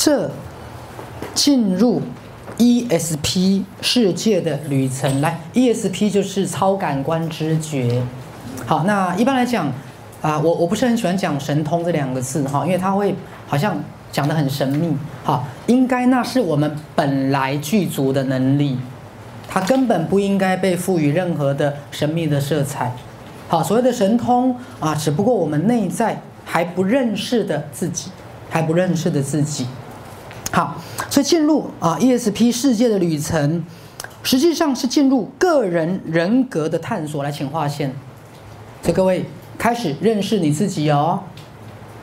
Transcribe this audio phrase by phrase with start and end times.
[0.00, 0.30] 这
[1.34, 2.00] 进入
[2.56, 5.20] ESP 世界的旅程。
[5.20, 8.00] 来，ESP 就是超感官知觉。
[8.64, 9.66] 好，那一般来讲，
[10.22, 13.12] 啊，我我不是很喜欢讲神通这两个字哈，因为它会
[13.48, 13.76] 好像
[14.12, 14.96] 讲得很神秘。
[15.24, 18.78] 好，应该那是我们本来具足的能力，
[19.48, 22.92] 它根本不应该被赋予任何的神秘的色彩。
[23.48, 28.12] 好，所谓的神通啊，只不过我们内在还不认识的自己，
[28.48, 29.66] 还不认识的自己。
[30.50, 30.76] 好，
[31.10, 33.64] 所以进入啊 ESP 世界的旅程，
[34.22, 37.22] 实际上是进入个人人格的探索。
[37.22, 37.94] 来，请划线。
[38.82, 39.24] 所以各位
[39.58, 41.20] 开始认识你自己哦，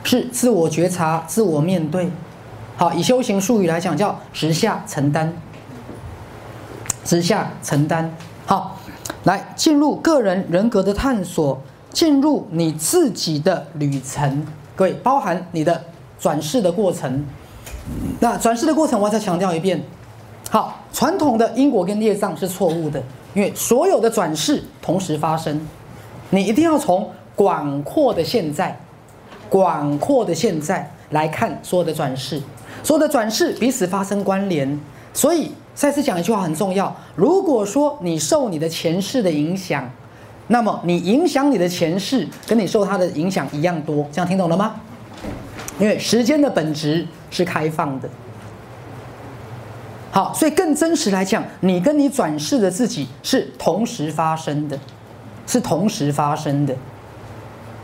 [0.04, 2.10] 是自我觉察、自我面对。
[2.78, 5.32] 好，以修行术语来讲，叫直下承担，
[7.04, 8.16] 直下承担。
[8.46, 8.80] 好。
[9.24, 11.60] 来进入个人人格的探索，
[11.92, 15.84] 进入你自己的旅程，各位包含你的
[16.20, 17.26] 转世的过程。
[18.20, 19.84] 那转世的过程，我再强调一遍。
[20.50, 23.02] 好，传统的因果跟业障是错误的，
[23.34, 25.60] 因为所有的转世同时发生，
[26.30, 28.80] 你一定要从广阔的现在、
[29.50, 32.42] 广阔的现在来看所有的转世，
[32.84, 34.80] 所有的转世彼此发生关联，
[35.14, 35.52] 所以。
[35.76, 36.96] 再次讲一句话很重要。
[37.16, 39.92] 如果说你受你的前世的影响，
[40.48, 44.08] 那么你影响你的前世，跟你受他的影响一样多。
[44.10, 44.76] 这样听懂了吗？
[45.80, 48.10] 因为时间的本质是开放的。
[50.12, 54.80] 好，所以更真实来讲，你跟你转世的自己是同时发生的，
[55.46, 56.74] 是同时发生的，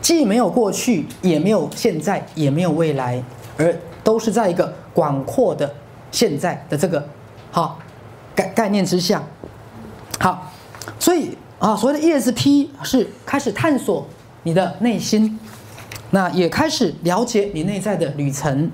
[0.00, 3.22] 既没有过去，也没有现在，也没有未来，
[3.58, 5.74] 而都是在一个广阔的
[6.10, 7.06] 现在的这个。
[7.50, 7.78] 好，
[8.34, 9.22] 概概念之下，
[10.18, 10.50] 好，
[10.98, 14.06] 所以啊，所谓的 ESP 是开始探索
[14.42, 15.38] 你的内心，
[16.12, 18.70] 那也开始了解你内在的旅程。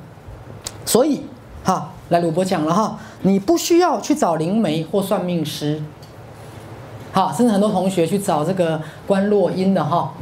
[0.85, 1.23] 所以，
[1.65, 5.83] 哈，来鲁伯讲了哈，你不需要去找灵媒或算命师，
[7.13, 10.13] 好，甚至很多同学去找这个观落阴的哈，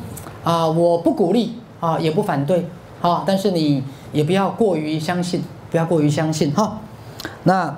[0.45, 2.67] 啊，我不鼓励啊，也不反对，
[3.03, 6.79] 啊，但是你也不要过于相信，不要过于相信哈，
[7.43, 7.77] 那。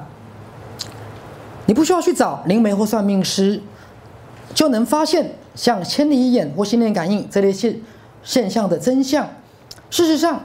[1.66, 3.60] 你不需要去找灵媒或算命师，
[4.55, 7.78] 就能发现像千里眼或心电感应这类现
[8.23, 9.27] 现象的真相。
[9.91, 10.41] 事实上，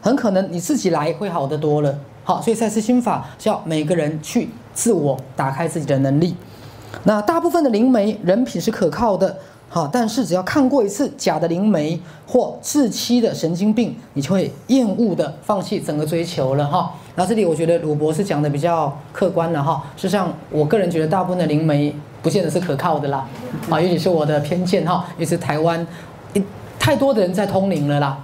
[0.00, 1.98] 很可能你自己来会好得多了。
[2.24, 6.34] 好，所以赛斯心法是要每个人去自我打开自己的能力。
[7.04, 9.36] 那大部分的灵媒人品是可靠的。
[9.72, 16.92] 好，但是只要看过一次假的灵媒或自欺的神经病，你就会厌恶的放弃整个追求了哈。
[17.14, 19.80] 然后这里我觉得鲁博士讲的比较客观了哈。
[19.94, 23.24] 事实上，我个人觉得大部分的灵媒不见得是可靠的啦。
[23.70, 25.06] 啊，也许是我的偏见哈。
[25.16, 25.86] 也是台湾
[26.80, 28.18] 太多的人在通灵了啦。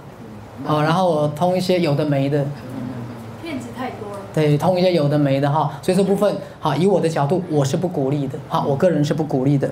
[0.67, 2.45] 啊，然后我通一些有的没的。
[3.41, 4.19] 骗子太多了。
[4.33, 5.71] 对，通一些有的没的哈。
[5.81, 8.37] 所以这部分好，以我的角度，我是不鼓励的。
[8.49, 9.71] 好，我个人是不鼓励的。